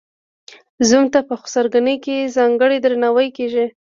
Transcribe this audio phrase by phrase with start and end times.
[0.87, 3.65] زوم ته په خسرګنۍ کې ځانګړی درناوی کیږي.